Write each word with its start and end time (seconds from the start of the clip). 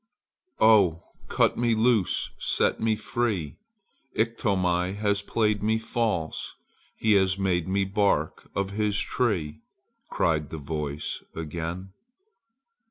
"Oh! 0.59 1.03
cut 1.27 1.59
me 1.59 1.75
loose! 1.75 2.31
set 2.39 2.79
me 2.79 2.95
free! 2.95 3.57
Iktomi 4.15 4.95
has 4.95 5.21
played 5.21 5.61
me 5.61 5.77
false! 5.77 6.55
He 6.97 7.13
has 7.13 7.37
made 7.37 7.67
me 7.67 7.85
bark 7.85 8.49
of 8.55 8.71
his 8.71 8.97
tree!" 8.97 9.61
cried 10.09 10.49
the 10.49 10.57
voice 10.57 11.23
again. 11.35 11.93